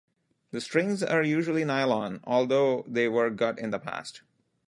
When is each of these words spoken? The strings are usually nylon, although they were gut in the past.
The 0.49 0.59
strings 0.61 1.03
are 1.03 1.21
usually 1.21 1.63
nylon, 1.63 2.21
although 2.23 2.83
they 2.87 3.07
were 3.07 3.29
gut 3.29 3.59
in 3.59 3.69
the 3.69 3.77
past. 3.77 4.23